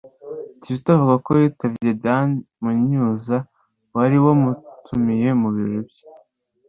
[0.61, 2.29] Kizito avuga ko yitabye Dan
[2.61, 3.37] Munyuza
[3.95, 6.03] wari wamutumije mu biro bye.